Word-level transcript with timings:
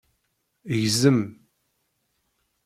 Gzem. 0.81 1.19